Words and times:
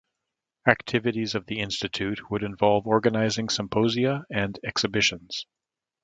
Activities 0.67 1.35
of 1.35 1.45
the 1.45 1.59
institute 1.59 2.31
would 2.31 2.41
involve 2.41 2.87
organising 2.87 3.49
symposia 3.49 4.23
and 4.31 4.59
exhibitions. 4.63 5.45